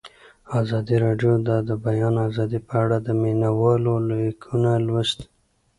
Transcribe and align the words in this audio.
ازادي 0.61 0.95
راډیو 1.05 1.31
د 1.47 1.49
د 1.69 1.71
بیان 1.85 2.15
آزادي 2.27 2.59
په 2.67 2.73
اړه 2.83 2.97
د 3.01 3.07
مینه 3.21 3.49
والو 3.59 3.93
لیکونه 4.09 4.71
لوستي. 4.85 5.25